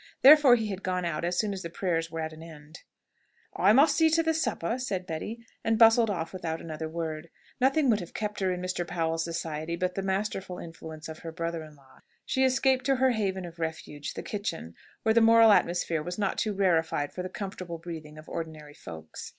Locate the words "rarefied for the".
16.55-17.29